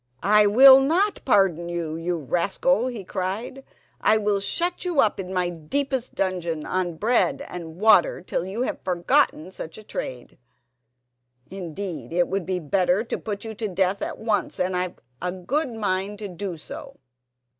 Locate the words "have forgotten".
8.63-9.51